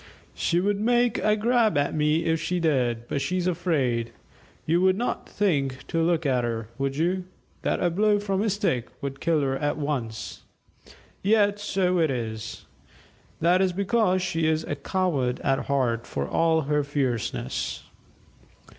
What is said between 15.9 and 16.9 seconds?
for all her